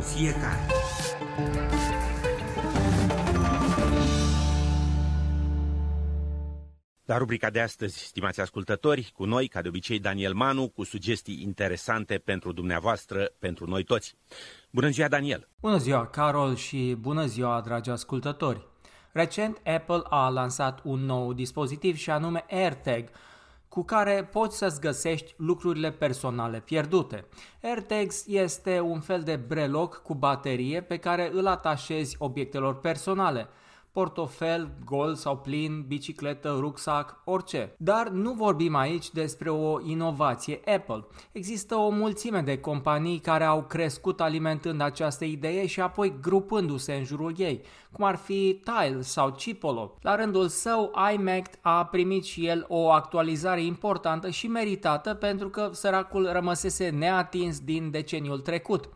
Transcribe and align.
pentru 0.00 0.18
fiecare. 0.18 0.66
La 7.04 7.16
rubrica 7.16 7.50
de 7.50 7.60
astăzi, 7.60 7.98
stimați 7.98 8.40
ascultători, 8.40 9.10
cu 9.14 9.24
noi, 9.24 9.48
ca 9.48 9.62
de 9.62 9.68
obicei, 9.68 9.98
Daniel 9.98 10.34
Manu, 10.34 10.68
cu 10.68 10.84
sugestii 10.84 11.42
interesante 11.42 12.18
pentru 12.18 12.52
dumneavoastră, 12.52 13.32
pentru 13.38 13.66
noi 13.66 13.84
toți. 13.84 14.16
Bună 14.70 14.88
ziua, 14.88 15.08
Daniel! 15.08 15.48
Bună 15.60 15.76
ziua, 15.76 16.06
Carol, 16.06 16.54
și 16.54 16.96
bună 17.00 17.26
ziua, 17.26 17.60
dragi 17.60 17.90
ascultători! 17.90 18.68
Recent, 19.12 19.60
Apple 19.64 20.00
a 20.08 20.28
lansat 20.28 20.80
un 20.84 21.04
nou 21.04 21.32
dispozitiv 21.32 21.96
și 21.96 22.10
anume 22.10 22.44
AirTag, 22.50 23.08
cu 23.70 23.82
care 23.82 24.28
poți 24.32 24.56
să-ți 24.56 24.80
găsești 24.80 25.34
lucrurile 25.36 25.90
personale 25.90 26.60
pierdute. 26.60 27.24
AirTags 27.62 28.24
este 28.26 28.80
un 28.80 29.00
fel 29.00 29.22
de 29.22 29.36
breloc 29.36 30.02
cu 30.02 30.14
baterie 30.14 30.82
pe 30.82 30.96
care 30.96 31.30
îl 31.32 31.46
atașezi 31.46 32.16
obiectelor 32.18 32.80
personale– 32.80 33.48
portofel, 33.92 34.70
gol 34.84 35.14
sau 35.14 35.36
plin, 35.36 35.84
bicicletă, 35.86 36.56
rucsac, 36.60 37.20
orice. 37.24 37.74
Dar 37.78 38.08
nu 38.08 38.32
vorbim 38.32 38.74
aici 38.74 39.10
despre 39.10 39.50
o 39.50 39.80
inovație 39.80 40.60
Apple. 40.74 41.04
Există 41.32 41.74
o 41.74 41.88
mulțime 41.88 42.40
de 42.40 42.58
companii 42.58 43.18
care 43.18 43.44
au 43.44 43.62
crescut 43.62 44.20
alimentând 44.20 44.80
această 44.80 45.24
idee 45.24 45.66
și 45.66 45.80
apoi 45.80 46.14
grupându-se 46.20 46.92
în 46.92 47.04
jurul 47.04 47.34
ei, 47.36 47.60
cum 47.92 48.04
ar 48.04 48.16
fi 48.16 48.60
Tile 48.64 49.00
sau 49.00 49.30
Chipolo. 49.30 49.98
La 50.00 50.16
rândul 50.16 50.48
său, 50.48 50.92
iMac 51.12 51.46
a 51.60 51.84
primit 51.84 52.24
și 52.24 52.46
el 52.46 52.64
o 52.68 52.90
actualizare 52.90 53.62
importantă 53.62 54.30
și 54.30 54.46
meritată 54.46 55.14
pentru 55.14 55.48
că 55.48 55.70
săracul 55.72 56.28
rămăsese 56.32 56.88
neatins 56.88 57.60
din 57.60 57.90
deceniul 57.90 58.40
trecut. 58.40 58.88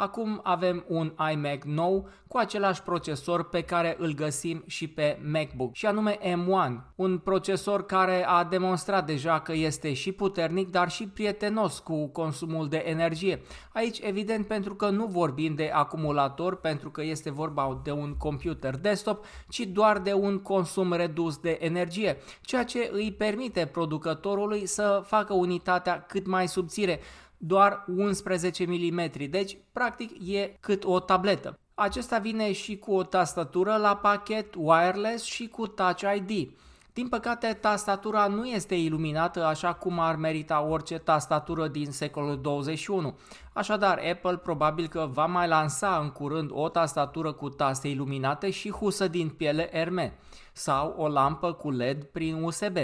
Acum 0.00 0.40
avem 0.42 0.84
un 0.88 1.12
iMac 1.32 1.64
nou 1.64 2.08
cu 2.28 2.36
același 2.36 2.82
procesor 2.82 3.48
pe 3.48 3.62
care 3.62 3.96
îl 3.98 4.14
găsim 4.14 4.62
și 4.66 4.88
pe 4.88 5.18
MacBook 5.32 5.74
și 5.74 5.86
anume 5.86 6.18
M1, 6.18 6.94
un 6.94 7.18
procesor 7.18 7.86
care 7.86 8.26
a 8.26 8.44
demonstrat 8.44 9.06
deja 9.06 9.40
că 9.40 9.52
este 9.52 9.92
și 9.92 10.12
puternic, 10.12 10.70
dar 10.70 10.90
și 10.90 11.08
prietenos 11.08 11.78
cu 11.78 12.06
consumul 12.06 12.68
de 12.68 12.82
energie. 12.86 13.42
Aici 13.72 13.98
evident 14.02 14.46
pentru 14.46 14.74
că 14.74 14.88
nu 14.88 15.06
vorbim 15.06 15.54
de 15.54 15.70
acumulator, 15.74 16.60
pentru 16.60 16.90
că 16.90 17.02
este 17.02 17.30
vorba 17.30 17.80
de 17.84 17.90
un 17.90 18.14
computer 18.16 18.76
desktop, 18.76 19.24
ci 19.48 19.60
doar 19.60 19.98
de 19.98 20.12
un 20.12 20.38
consum 20.38 20.92
redus 20.92 21.36
de 21.36 21.58
energie, 21.60 22.16
ceea 22.40 22.64
ce 22.64 22.90
îi 22.92 23.12
permite 23.12 23.66
producătorului 23.66 24.66
să 24.66 25.02
facă 25.06 25.34
unitatea 25.34 26.04
cât 26.08 26.26
mai 26.26 26.48
subțire, 26.48 27.00
doar 27.38 27.84
11 27.96 28.66
mm, 28.66 29.10
deci 29.30 29.58
practic 29.72 30.28
e 30.28 30.56
cât 30.60 30.84
o 30.84 31.00
tabletă. 31.00 31.58
Acesta 31.74 32.18
vine 32.18 32.52
și 32.52 32.78
cu 32.78 32.92
o 32.92 33.02
tastatură 33.02 33.76
la 33.76 33.96
pachet 33.96 34.54
wireless 34.56 35.24
și 35.24 35.48
cu 35.48 35.66
Touch 35.66 36.02
ID. 36.16 36.50
Din 36.98 37.08
păcate, 37.08 37.58
tastatura 37.60 38.26
nu 38.26 38.46
este 38.46 38.74
iluminată 38.74 39.44
așa 39.44 39.72
cum 39.72 39.98
ar 39.98 40.16
merita 40.16 40.62
orice 40.62 40.98
tastatură 40.98 41.68
din 41.68 41.90
secolul 41.90 42.40
21. 42.40 43.18
Așadar, 43.52 44.00
Apple 44.12 44.36
probabil 44.36 44.86
că 44.88 45.08
va 45.12 45.26
mai 45.26 45.48
lansa 45.48 45.98
în 46.02 46.10
curând 46.10 46.50
o 46.52 46.68
tastatură 46.68 47.32
cu 47.32 47.48
taste 47.48 47.88
iluminate 47.88 48.50
și 48.50 48.70
husă 48.70 49.08
din 49.08 49.28
piele 49.28 49.70
Herme 49.72 50.18
sau 50.52 50.94
o 50.96 51.08
lampă 51.08 51.52
cu 51.52 51.70
LED 51.70 52.04
prin 52.04 52.42
USB 52.42 52.76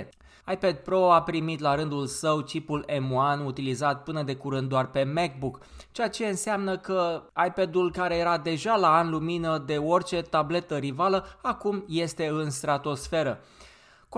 iPad 0.53 0.75
Pro 0.77 1.13
a 1.13 1.23
primit 1.23 1.61
la 1.61 1.75
rândul 1.75 2.07
său 2.07 2.41
chipul 2.41 2.85
M1 2.89 3.45
utilizat 3.45 4.03
până 4.03 4.23
de 4.23 4.35
curând 4.35 4.69
doar 4.69 4.87
pe 4.87 5.05
MacBook, 5.05 5.59
ceea 5.93 6.09
ce 6.09 6.27
înseamnă 6.27 6.77
că 6.77 7.23
iPad-ul 7.47 7.93
care 7.93 8.17
era 8.17 8.39
deja 8.39 8.77
la 8.77 8.97
an 8.97 9.11
lumină 9.11 9.59
de 9.59 9.79
orice 9.79 10.23
tabletă 10.23 10.77
rivală, 10.77 11.27
acum 11.43 11.85
este 11.89 12.27
în 12.27 12.51
stratosferă. 12.51 13.41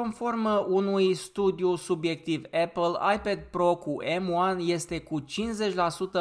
Conform 0.02 0.48
unui 0.68 1.14
studiu 1.14 1.76
subiectiv 1.76 2.44
Apple, 2.44 3.14
iPad 3.14 3.38
Pro 3.50 3.74
cu 3.74 3.96
M1 4.04 4.58
este 4.58 5.00
cu 5.00 5.20
50% 5.20 5.24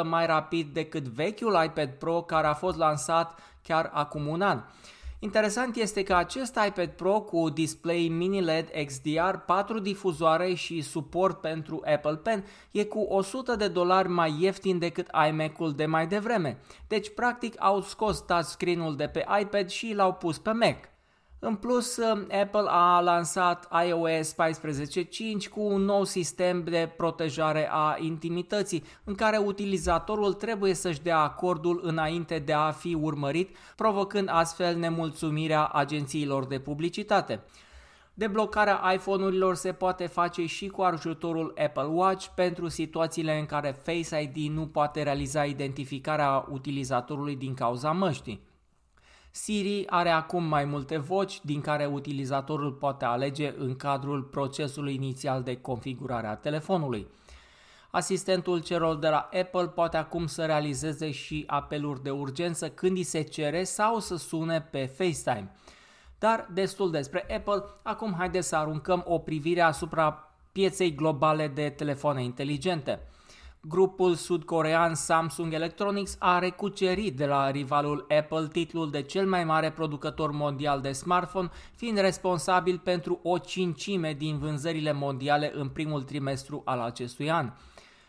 mai 0.04 0.26
rapid 0.26 0.72
decât 0.72 1.02
vechiul 1.08 1.62
iPad 1.64 1.88
Pro 1.88 2.22
care 2.22 2.46
a 2.46 2.54
fost 2.54 2.76
lansat 2.76 3.38
chiar 3.62 3.90
acum 3.92 4.26
un 4.26 4.40
an. 4.40 4.62
Interesant 5.18 5.76
este 5.76 6.02
că 6.02 6.14
acest 6.14 6.58
iPad 6.66 6.88
Pro 6.88 7.20
cu 7.20 7.48
display 7.48 8.08
mini 8.08 8.40
LED 8.40 8.68
XDR, 8.86 9.36
4 9.46 9.78
difuzoare 9.78 10.54
și 10.54 10.80
suport 10.80 11.40
pentru 11.40 11.82
Apple 11.94 12.16
Pen 12.16 12.44
e 12.70 12.84
cu 12.84 12.98
100 12.98 13.56
de 13.56 13.68
dolari 13.68 14.08
mai 14.08 14.36
ieftin 14.40 14.78
decât 14.78 15.10
iMac-ul 15.28 15.72
de 15.72 15.86
mai 15.86 16.06
devreme. 16.06 16.58
Deci 16.88 17.14
practic 17.14 17.54
au 17.58 17.80
scos 17.80 18.20
touchscreen-ul 18.20 18.96
de 18.96 19.06
pe 19.06 19.24
iPad 19.40 19.68
și 19.68 19.92
l-au 19.94 20.12
pus 20.12 20.38
pe 20.38 20.52
Mac. 20.52 20.76
În 21.38 21.54
plus, 21.54 21.96
um, 21.96 22.26
Apple 22.42 22.64
a 22.66 23.00
lansat 23.00 23.68
iOS 23.86 24.32
14.5 24.32 25.48
cu 25.50 25.60
un 25.60 25.82
nou 25.82 26.04
sistem 26.04 26.64
de 26.64 26.92
protejare 26.96 27.68
a 27.70 27.96
intimității, 28.00 28.84
în 29.04 29.14
care 29.14 29.36
utilizatorul 29.36 30.32
trebuie 30.32 30.74
să-și 30.74 31.02
dea 31.02 31.18
acordul 31.18 31.80
înainte 31.82 32.38
de 32.38 32.52
a 32.52 32.70
fi 32.70 32.94
urmărit, 32.94 33.56
provocând 33.76 34.28
astfel 34.32 34.76
nemulțumirea 34.76 35.64
agențiilor 35.64 36.46
de 36.46 36.58
publicitate. 36.58 37.44
Deblocarea 38.14 38.92
iPhone-urilor 38.94 39.54
se 39.54 39.72
poate 39.72 40.06
face 40.06 40.46
și 40.46 40.66
cu 40.66 40.82
ajutorul 40.82 41.54
Apple 41.64 41.86
Watch 41.86 42.26
pentru 42.34 42.68
situațiile 42.68 43.38
în 43.38 43.46
care 43.46 43.78
Face 43.82 44.22
ID 44.22 44.50
nu 44.50 44.66
poate 44.66 45.02
realiza 45.02 45.44
identificarea 45.44 46.46
utilizatorului 46.50 47.36
din 47.36 47.54
cauza 47.54 47.92
măștii. 47.92 48.55
Siri 49.36 49.86
are 49.86 50.10
acum 50.10 50.44
mai 50.44 50.64
multe 50.64 50.96
voci 50.96 51.40
din 51.44 51.60
care 51.60 51.86
utilizatorul 51.86 52.72
poate 52.72 53.04
alege 53.04 53.54
în 53.58 53.76
cadrul 53.76 54.22
procesului 54.22 54.94
inițial 54.94 55.42
de 55.42 55.60
configurare 55.60 56.26
a 56.26 56.34
telefonului. 56.34 57.06
Asistentul 57.90 58.62
celor 58.62 58.96
de 58.96 59.08
la 59.08 59.28
Apple 59.40 59.68
poate 59.68 59.96
acum 59.96 60.26
să 60.26 60.44
realizeze 60.44 61.10
și 61.10 61.44
apeluri 61.46 62.02
de 62.02 62.10
urgență 62.10 62.70
când 62.70 62.96
îi 62.96 63.02
se 63.02 63.22
cere 63.22 63.64
sau 63.64 63.98
să 63.98 64.16
sune 64.16 64.60
pe 64.60 64.86
FaceTime. 64.86 65.54
Dar 66.18 66.48
destul 66.52 66.90
despre 66.90 67.26
Apple, 67.36 67.64
acum 67.82 68.14
haideți 68.18 68.48
să 68.48 68.56
aruncăm 68.56 69.04
o 69.06 69.18
privire 69.18 69.60
asupra 69.60 70.32
pieței 70.52 70.94
globale 70.94 71.48
de 71.48 71.68
telefoane 71.68 72.22
inteligente 72.22 73.00
grupul 73.68 74.14
sudcorean 74.14 74.94
Samsung 74.94 75.52
Electronics 75.52 76.16
a 76.18 76.38
recucerit 76.38 77.16
de 77.16 77.26
la 77.26 77.50
rivalul 77.50 78.06
Apple 78.18 78.48
titlul 78.52 78.90
de 78.90 79.02
cel 79.02 79.26
mai 79.26 79.44
mare 79.44 79.70
producător 79.70 80.30
mondial 80.30 80.80
de 80.80 80.92
smartphone, 80.92 81.50
fiind 81.74 81.98
responsabil 81.98 82.78
pentru 82.78 83.20
o 83.22 83.38
cincime 83.38 84.12
din 84.12 84.38
vânzările 84.38 84.92
mondiale 84.92 85.52
în 85.54 85.68
primul 85.68 86.02
trimestru 86.02 86.62
al 86.64 86.80
acestui 86.80 87.30
an. 87.30 87.52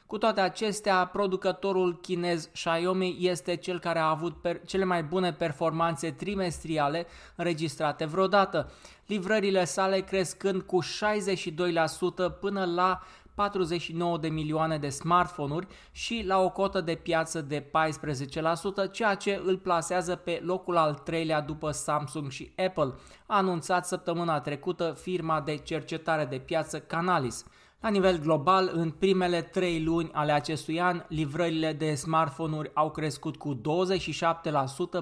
Cu 0.08 0.18
toate 0.18 0.42
acestea, 0.42 1.06
producătorul 1.06 2.00
chinez 2.02 2.50
Xiaomi 2.54 3.18
este 3.20 3.56
cel 3.56 3.80
care 3.80 4.00
a 4.00 4.10
avut 4.10 4.42
per- 4.42 4.62
cele 4.66 4.84
mai 4.84 5.04
bune 5.04 5.34
performanțe 5.34 6.12
trimestriale 6.12 7.08
înregistrate 7.36 8.06
vreodată, 8.06 8.72
livrările 9.06 9.66
sale 9.66 10.00
crescând 10.00 10.62
cu 10.62 10.80
62% 10.84 12.30
până 12.40 12.66
la 12.66 13.02
49 13.34 14.18
de 14.18 14.28
milioane 14.28 14.78
de 14.78 14.90
smartphone-uri 14.90 15.68
și 15.92 16.24
la 16.26 16.40
o 16.40 16.50
cotă 16.50 16.82
de 16.82 16.96
piață 16.96 17.42
de 17.42 17.60
14%, 17.62 18.92
ceea 18.92 19.16
ce 19.16 19.42
îl 19.46 19.58
plasează 19.58 20.16
pe 20.16 20.42
locul 20.44 20.78
al 20.78 20.94
treilea 20.94 21.42
după 21.42 21.72
Samsung 21.72 22.32
și 22.32 22.52
Apple, 22.68 22.94
a 23.26 23.38
anunțat 23.38 23.86
săptămâna 23.86 24.40
trecută 24.40 24.98
firma 25.02 25.42
de 25.42 25.58
cercetare 25.58 26.26
de 26.26 26.38
piață 26.38 26.80
Canalis. 26.80 27.46
La 27.82 27.90
nivel 27.90 28.20
global, 28.20 28.72
în 28.74 28.90
primele 28.90 29.42
trei 29.42 29.84
luni 29.84 30.10
ale 30.14 30.32
acestui 30.32 30.82
an, 30.82 31.04
livrările 31.08 31.74
de 31.74 31.94
smartphone-uri 31.94 32.72
au 32.74 32.92
crescut 32.92 33.36
cu 33.36 33.56
27% 33.56 33.60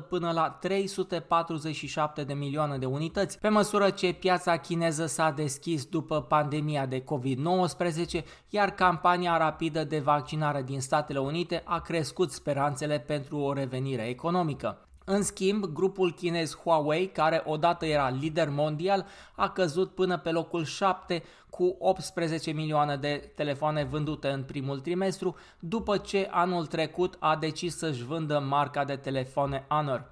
până 0.09 0.31
la 0.31 0.49
347 0.49 2.23
de 2.23 2.33
milioane 2.33 2.77
de 2.77 2.85
unități, 2.85 3.39
pe 3.39 3.49
măsură 3.49 3.89
ce 3.89 4.13
piața 4.13 4.57
chineză 4.57 5.05
s-a 5.05 5.31
deschis 5.31 5.85
după 5.85 6.21
pandemia 6.21 6.85
de 6.85 7.03
COVID-19, 7.03 8.23
iar 8.49 8.71
campania 8.71 9.37
rapidă 9.37 9.83
de 9.83 9.99
vaccinare 9.99 10.63
din 10.63 10.81
Statele 10.81 11.19
Unite 11.19 11.61
a 11.65 11.79
crescut 11.79 12.31
speranțele 12.31 12.99
pentru 12.99 13.37
o 13.37 13.53
revenire 13.53 14.07
economică. 14.07 14.84
În 15.07 15.23
schimb, 15.23 15.65
grupul 15.65 16.13
chinez 16.13 16.55
Huawei, 16.55 17.07
care 17.07 17.41
odată 17.45 17.85
era 17.85 18.09
lider 18.09 18.49
mondial, 18.49 19.05
a 19.35 19.49
căzut 19.49 19.91
până 19.93 20.17
pe 20.17 20.31
locul 20.31 20.63
7 20.63 21.23
cu 21.49 21.75
18 21.79 22.51
milioane 22.51 22.95
de 22.95 23.31
telefoane 23.35 23.83
vândute 23.83 24.27
în 24.27 24.43
primul 24.43 24.79
trimestru, 24.79 25.35
după 25.59 25.97
ce 25.97 26.27
anul 26.31 26.65
trecut 26.65 27.15
a 27.19 27.35
decis 27.35 27.77
să-și 27.77 28.03
vândă 28.03 28.39
marca 28.39 28.83
de 28.83 28.95
telefoane 28.95 29.65
Honor. 29.67 30.11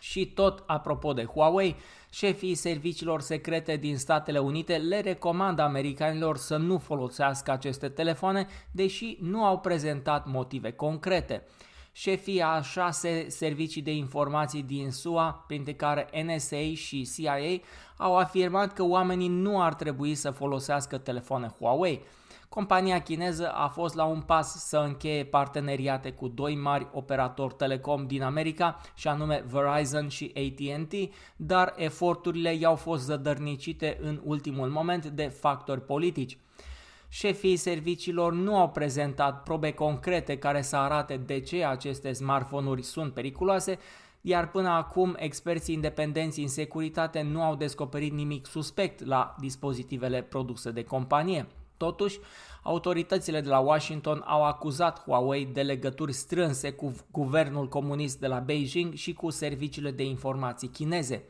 Și 0.00 0.26
tot 0.26 0.62
apropo 0.66 1.12
de 1.12 1.24
Huawei, 1.24 1.76
șefii 2.10 2.54
serviciilor 2.54 3.20
secrete 3.20 3.76
din 3.76 3.96
Statele 3.96 4.38
Unite 4.38 4.76
le 4.76 5.00
recomandă 5.00 5.62
americanilor 5.62 6.36
să 6.36 6.56
nu 6.56 6.78
folosească 6.78 7.50
aceste 7.50 7.88
telefoane, 7.88 8.46
deși 8.70 9.16
nu 9.20 9.44
au 9.44 9.58
prezentat 9.58 10.26
motive 10.26 10.72
concrete. 10.72 11.46
Șefii 12.00 12.42
a 12.42 12.62
șase 12.62 13.28
servicii 13.28 13.82
de 13.82 13.94
informații 13.94 14.62
din 14.62 14.90
SUA, 14.90 15.44
printre 15.46 15.74
care 15.74 16.08
NSA 16.24 16.72
și 16.74 17.08
CIA, 17.16 17.60
au 17.96 18.16
afirmat 18.16 18.72
că 18.72 18.82
oamenii 18.82 19.28
nu 19.28 19.62
ar 19.62 19.74
trebui 19.74 20.14
să 20.14 20.30
folosească 20.30 20.98
telefoane 20.98 21.54
Huawei. 21.58 22.02
Compania 22.48 23.02
chineză 23.02 23.50
a 23.50 23.68
fost 23.68 23.94
la 23.94 24.04
un 24.04 24.20
pas 24.20 24.66
să 24.66 24.76
încheie 24.76 25.24
parteneriate 25.24 26.12
cu 26.12 26.28
doi 26.28 26.56
mari 26.56 26.86
operatori 26.92 27.54
telecom 27.54 28.06
din 28.06 28.22
America, 28.22 28.80
și 28.94 29.08
anume 29.08 29.44
Verizon 29.50 30.08
și 30.08 30.32
AT&T, 30.34 30.92
dar 31.36 31.74
eforturile 31.76 32.54
i-au 32.54 32.76
fost 32.76 33.04
zădărnicite 33.04 33.98
în 34.00 34.20
ultimul 34.24 34.68
moment 34.68 35.06
de 35.06 35.28
factori 35.28 35.84
politici. 35.84 36.38
Șefii 37.08 37.56
serviciilor 37.56 38.32
nu 38.32 38.56
au 38.56 38.68
prezentat 38.68 39.42
probe 39.42 39.72
concrete 39.72 40.38
care 40.38 40.62
să 40.62 40.76
arate 40.76 41.16
de 41.16 41.40
ce 41.40 41.64
aceste 41.64 42.12
smartphone-uri 42.12 42.82
sunt 42.82 43.12
periculoase, 43.12 43.78
iar 44.20 44.50
până 44.50 44.68
acum 44.68 45.16
experții 45.18 45.74
independenți 45.74 46.40
în 46.40 46.48
securitate 46.48 47.22
nu 47.22 47.42
au 47.42 47.56
descoperit 47.56 48.12
nimic 48.12 48.46
suspect 48.46 49.04
la 49.04 49.34
dispozitivele 49.38 50.22
produse 50.22 50.70
de 50.70 50.84
companie. 50.84 51.46
Totuși, 51.76 52.18
autoritățile 52.62 53.40
de 53.40 53.48
la 53.48 53.58
Washington 53.58 54.22
au 54.26 54.44
acuzat 54.44 55.02
Huawei 55.02 55.46
de 55.46 55.62
legături 55.62 56.12
strânse 56.12 56.70
cu 56.70 56.94
guvernul 57.10 57.68
comunist 57.68 58.20
de 58.20 58.26
la 58.26 58.38
Beijing 58.38 58.94
și 58.94 59.12
cu 59.12 59.30
serviciile 59.30 59.90
de 59.90 60.04
informații 60.04 60.68
chineze. 60.68 61.24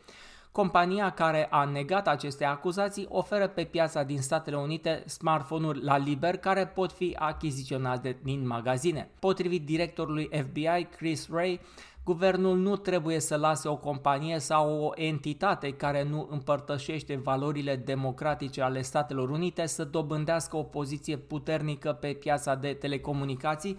Compania 0.52 1.10
care 1.10 1.46
a 1.50 1.64
negat 1.64 2.08
aceste 2.08 2.44
acuzații 2.44 3.06
oferă 3.08 3.46
pe 3.46 3.64
piața 3.64 4.02
din 4.02 4.20
Statele 4.20 4.56
Unite 4.56 5.02
smartphone-uri 5.06 5.82
la 5.82 5.96
liber 5.96 6.36
care 6.36 6.66
pot 6.66 6.92
fi 6.92 7.16
achiziționate 7.18 8.18
din 8.22 8.46
magazine. 8.46 9.10
Potrivit 9.18 9.64
directorului 9.64 10.28
FBI 10.32 10.86
Chris 10.96 11.28
Wray, 11.28 11.60
Guvernul 12.08 12.56
nu 12.56 12.76
trebuie 12.76 13.20
să 13.20 13.36
lase 13.36 13.68
o 13.68 13.76
companie 13.76 14.38
sau 14.38 14.80
o 14.80 14.90
entitate 14.94 15.72
care 15.72 16.02
nu 16.02 16.28
împărtășește 16.30 17.16
valorile 17.16 17.76
democratice 17.76 18.62
ale 18.62 18.82
Statelor 18.82 19.30
Unite 19.30 19.66
să 19.66 19.84
dobândească 19.84 20.56
o 20.56 20.62
poziție 20.62 21.16
puternică 21.16 21.92
pe 21.92 22.12
piața 22.12 22.54
de 22.54 22.72
telecomunicații 22.72 23.78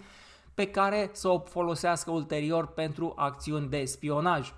pe 0.54 0.66
care 0.66 1.10
să 1.12 1.28
o 1.28 1.38
folosească 1.38 2.10
ulterior 2.10 2.66
pentru 2.66 3.12
acțiuni 3.16 3.68
de 3.68 3.84
spionaj. 3.84 4.52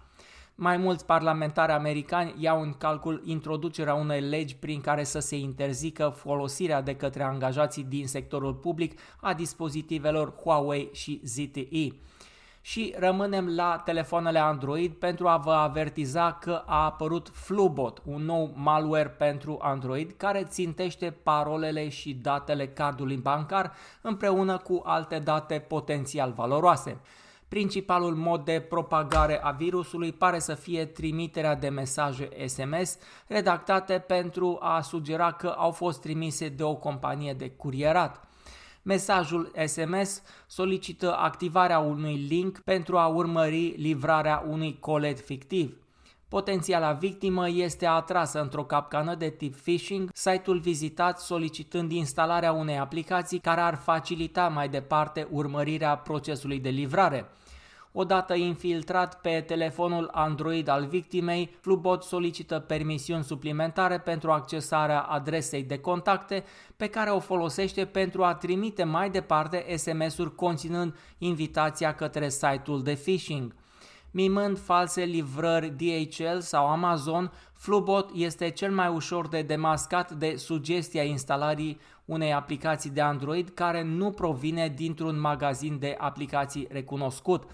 Mai 0.63 0.77
mulți 0.77 1.07
parlamentari 1.07 1.73
americani 1.73 2.35
iau 2.39 2.63
în 2.63 2.73
calcul 2.73 3.23
introducerea 3.25 3.95
unei 3.95 4.21
legi 4.21 4.57
prin 4.57 4.81
care 4.81 5.05
să 5.05 5.19
se 5.19 5.37
interzică 5.37 6.09
folosirea 6.17 6.83
de 6.83 6.97
către 6.97 7.23
angajații 7.23 7.83
din 7.83 8.07
sectorul 8.07 8.55
public 8.55 9.01
a 9.21 9.35
dispozitivelor 9.35 10.35
Huawei 10.35 10.89
și 10.93 11.21
ZTE 11.25 11.89
și 12.61 12.95
rămânem 12.99 13.55
la 13.55 13.83
telefoanele 13.85 14.39
Android 14.39 14.93
pentru 14.93 15.29
a 15.29 15.37
vă 15.37 15.53
avertiza 15.53 16.33
că 16.33 16.63
a 16.67 16.85
apărut 16.85 17.31
Flubot, 17.33 18.03
un 18.05 18.25
nou 18.25 18.53
malware 18.55 19.09
pentru 19.09 19.59
Android 19.61 20.15
care 20.17 20.45
țintește 20.45 21.11
parolele 21.23 21.89
și 21.89 22.15
datele 22.15 22.69
cardului 22.69 23.17
bancar 23.17 23.73
împreună 24.01 24.59
cu 24.59 24.83
alte 24.85 25.19
date 25.19 25.59
potențial 25.69 26.33
valoroase. 26.33 27.01
Principalul 27.53 28.15
mod 28.15 28.45
de 28.45 28.61
propagare 28.69 29.43
a 29.43 29.51
virusului 29.51 30.13
pare 30.13 30.39
să 30.39 30.55
fie 30.55 30.85
trimiterea 30.85 31.55
de 31.55 31.69
mesaje 31.69 32.29
SMS 32.47 32.99
redactate 33.27 33.99
pentru 33.99 34.59
a 34.61 34.81
sugera 34.81 35.33
că 35.33 35.49
au 35.49 35.71
fost 35.71 36.01
trimise 36.01 36.49
de 36.49 36.63
o 36.63 36.75
companie 36.75 37.33
de 37.33 37.51
curierat. 37.51 38.29
Mesajul 38.83 39.53
SMS 39.67 40.23
solicită 40.47 41.17
activarea 41.17 41.79
unui 41.79 42.15
link 42.29 42.59
pentru 42.59 42.99
a 42.99 43.07
urmări 43.07 43.75
livrarea 43.77 44.45
unui 44.49 44.77
colet 44.81 45.21
fictiv. 45.21 45.82
Potențiala 46.33 46.93
victimă 46.93 47.49
este 47.49 47.87
atrasă 47.87 48.41
într-o 48.41 48.65
capcană 48.65 49.15
de 49.15 49.29
tip 49.29 49.57
phishing, 49.57 50.11
site-ul 50.13 50.59
vizitat 50.59 51.21
solicitând 51.21 51.93
instalarea 51.93 52.53
unei 52.53 52.79
aplicații 52.79 53.39
care 53.39 53.61
ar 53.61 53.75
facilita 53.75 54.49
mai 54.49 54.69
departe 54.69 55.29
urmărirea 55.31 55.97
procesului 55.97 56.59
de 56.59 56.69
livrare. 56.69 57.29
Odată 57.93 58.35
infiltrat 58.35 59.21
pe 59.21 59.45
telefonul 59.47 60.09
Android 60.13 60.69
al 60.69 60.87
victimei, 60.87 61.57
Flubot 61.61 62.03
solicită 62.03 62.59
permisiuni 62.59 63.25
suplimentare 63.25 63.99
pentru 63.99 64.31
accesarea 64.31 65.01
adresei 65.01 65.63
de 65.63 65.79
contacte 65.79 66.45
pe 66.77 66.87
care 66.87 67.11
o 67.11 67.19
folosește 67.19 67.85
pentru 67.85 68.25
a 68.25 68.35
trimite 68.35 68.85
mai 68.85 69.11
departe 69.11 69.77
SMS-uri 69.77 70.35
conținând 70.35 70.95
invitația 71.19 71.95
către 71.95 72.29
site-ul 72.29 72.83
de 72.83 72.95
phishing. 73.03 73.55
Mimând 74.15 74.59
false 74.59 75.03
livrări 75.03 75.71
DHL 75.77 76.39
sau 76.39 76.67
Amazon, 76.67 77.33
Flubot 77.53 78.11
este 78.15 78.51
cel 78.51 78.73
mai 78.73 78.89
ușor 78.89 79.29
de 79.29 79.43
demascat 79.43 80.13
de 80.13 80.37
sugestia 80.37 81.03
instalării 81.03 81.81
unei 82.05 82.33
aplicații 82.33 82.91
de 82.91 83.01
Android 83.01 83.49
care 83.49 83.83
nu 83.83 84.11
provine 84.11 84.73
dintr-un 84.77 85.21
magazin 85.21 85.79
de 85.79 85.97
aplicații 85.99 86.67
recunoscut. 86.71 87.45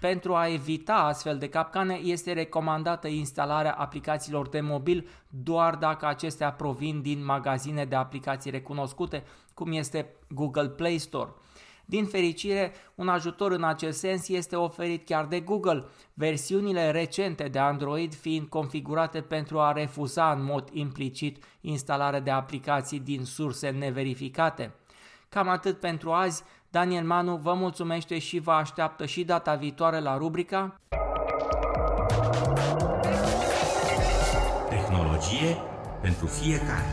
Pentru 0.00 0.34
a 0.34 0.48
evita 0.48 0.94
astfel 0.94 1.38
de 1.38 1.48
capcane, 1.48 1.94
este 1.94 2.32
recomandată 2.32 3.08
instalarea 3.08 3.72
aplicațiilor 3.72 4.48
de 4.48 4.60
mobil 4.60 5.08
doar 5.28 5.74
dacă 5.74 6.06
acestea 6.06 6.52
provin 6.52 7.02
din 7.02 7.24
magazine 7.24 7.84
de 7.84 7.96
aplicații 7.96 8.50
recunoscute, 8.50 9.24
cum 9.54 9.72
este 9.72 10.14
Google 10.28 10.68
Play 10.68 10.98
Store. 10.98 11.30
Din 11.90 12.04
fericire, 12.04 12.72
un 12.94 13.08
ajutor 13.08 13.52
în 13.52 13.64
acest 13.64 13.98
sens 13.98 14.28
este 14.28 14.56
oferit 14.56 15.06
chiar 15.06 15.24
de 15.24 15.40
Google, 15.40 15.84
versiunile 16.14 16.90
recente 16.90 17.44
de 17.44 17.58
Android 17.58 18.14
fiind 18.14 18.46
configurate 18.46 19.20
pentru 19.20 19.60
a 19.60 19.72
refuza 19.72 20.32
în 20.32 20.44
mod 20.44 20.68
implicit 20.72 21.44
instalarea 21.60 22.20
de 22.20 22.30
aplicații 22.30 23.00
din 23.00 23.24
surse 23.24 23.70
neverificate. 23.70 24.74
Cam 25.28 25.48
atât 25.48 25.80
pentru 25.80 26.10
azi, 26.12 26.42
Daniel 26.70 27.04
Manu 27.04 27.36
vă 27.36 27.54
mulțumește 27.54 28.18
și 28.18 28.38
vă 28.38 28.52
așteaptă 28.52 29.06
și 29.06 29.24
data 29.24 29.54
viitoare 29.54 30.00
la 30.00 30.16
rubrica 30.16 30.80
Tehnologie 34.68 35.56
pentru 36.00 36.26
fiecare. 36.26 36.92